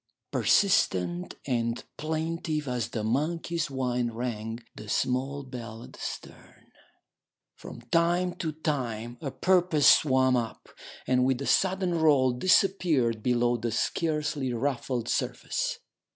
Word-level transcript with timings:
Persistent 0.31 1.35
and 1.45 1.83
plaintive 1.95 2.67
as 2.67 2.87
the 2.87 3.03
monkey's 3.03 3.69
whine 3.69 4.09
rang 4.09 4.59
the 4.73 4.89
small 4.89 5.43
bell 5.43 5.83
at 5.83 5.93
the 5.93 5.99
stern. 5.99 6.71
From 7.55 7.81
time 7.81 8.33
to 8.37 8.51
time 8.51 9.19
a 9.21 9.29
porpoise 9.29 9.85
swam 9.87 10.35
up, 10.35 10.69
and 11.05 11.23
with 11.23 11.39
a 11.39 11.45
sudden 11.45 11.93
roll 11.99 12.31
disappeared 12.31 13.21
below 13.21 13.57
the 13.57 13.71
scarcely 13.71 14.51
ruffled 14.51 15.07
surface. 15.07 15.77